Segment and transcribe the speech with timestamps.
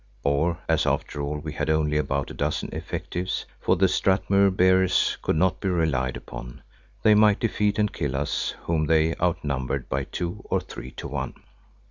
[0.23, 5.15] Or, as after all we had only about a dozen effectives, for the Strathmuir bearers
[5.21, 6.63] could not be relied upon,
[7.03, 11.35] they might defeat and kill us whom they outnumbered by two or three to one.